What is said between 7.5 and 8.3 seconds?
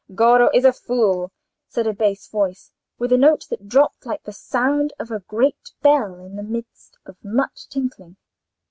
tinkling.